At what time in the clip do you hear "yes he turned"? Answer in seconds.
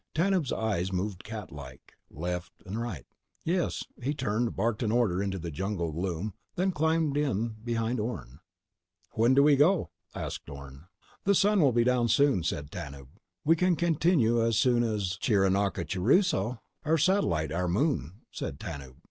3.45-4.55